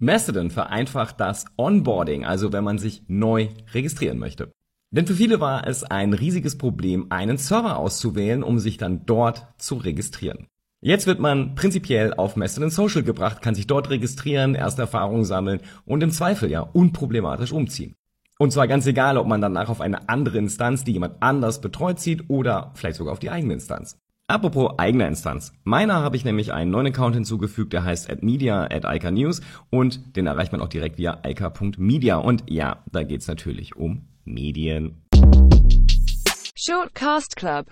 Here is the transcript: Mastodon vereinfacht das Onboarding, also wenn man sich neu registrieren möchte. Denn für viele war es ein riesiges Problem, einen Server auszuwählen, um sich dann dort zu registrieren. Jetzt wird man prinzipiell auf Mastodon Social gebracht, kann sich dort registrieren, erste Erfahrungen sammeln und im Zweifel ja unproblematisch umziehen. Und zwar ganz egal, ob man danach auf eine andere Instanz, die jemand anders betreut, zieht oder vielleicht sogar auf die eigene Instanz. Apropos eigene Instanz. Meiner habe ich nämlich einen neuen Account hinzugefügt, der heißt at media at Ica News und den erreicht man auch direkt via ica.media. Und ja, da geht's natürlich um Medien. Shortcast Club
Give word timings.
Mastodon 0.00 0.50
vereinfacht 0.52 1.18
das 1.18 1.44
Onboarding, 1.56 2.24
also 2.24 2.52
wenn 2.52 2.62
man 2.62 2.78
sich 2.78 3.02
neu 3.08 3.48
registrieren 3.74 4.18
möchte. 4.18 4.52
Denn 4.90 5.08
für 5.08 5.14
viele 5.14 5.40
war 5.40 5.66
es 5.66 5.82
ein 5.82 6.14
riesiges 6.14 6.56
Problem, 6.56 7.08
einen 7.10 7.36
Server 7.36 7.76
auszuwählen, 7.76 8.44
um 8.44 8.60
sich 8.60 8.76
dann 8.76 9.04
dort 9.06 9.48
zu 9.58 9.74
registrieren. 9.74 10.46
Jetzt 10.80 11.08
wird 11.08 11.18
man 11.18 11.56
prinzipiell 11.56 12.14
auf 12.14 12.36
Mastodon 12.36 12.70
Social 12.70 13.02
gebracht, 13.02 13.42
kann 13.42 13.56
sich 13.56 13.66
dort 13.66 13.90
registrieren, 13.90 14.54
erste 14.54 14.82
Erfahrungen 14.82 15.24
sammeln 15.24 15.60
und 15.84 16.02
im 16.04 16.12
Zweifel 16.12 16.48
ja 16.48 16.60
unproblematisch 16.60 17.50
umziehen. 17.50 17.96
Und 18.38 18.52
zwar 18.52 18.68
ganz 18.68 18.86
egal, 18.86 19.18
ob 19.18 19.26
man 19.26 19.40
danach 19.40 19.68
auf 19.68 19.80
eine 19.80 20.08
andere 20.08 20.38
Instanz, 20.38 20.84
die 20.84 20.92
jemand 20.92 21.20
anders 21.20 21.60
betreut, 21.60 21.98
zieht 21.98 22.30
oder 22.30 22.70
vielleicht 22.76 22.98
sogar 22.98 23.12
auf 23.12 23.18
die 23.18 23.30
eigene 23.30 23.54
Instanz. 23.54 23.98
Apropos 24.30 24.74
eigene 24.76 25.06
Instanz. 25.06 25.54
Meiner 25.64 26.02
habe 26.02 26.14
ich 26.14 26.22
nämlich 26.22 26.52
einen 26.52 26.70
neuen 26.70 26.88
Account 26.88 27.14
hinzugefügt, 27.14 27.72
der 27.72 27.84
heißt 27.84 28.10
at 28.10 28.22
media 28.22 28.64
at 28.64 28.84
Ica 28.84 29.10
News 29.10 29.40
und 29.70 30.16
den 30.16 30.26
erreicht 30.26 30.52
man 30.52 30.60
auch 30.60 30.68
direkt 30.68 30.98
via 30.98 31.22
ica.media. 31.24 32.18
Und 32.18 32.44
ja, 32.46 32.82
da 32.92 33.04
geht's 33.04 33.26
natürlich 33.26 33.76
um 33.76 34.02
Medien. 34.26 35.00
Shortcast 36.54 37.36
Club 37.36 37.64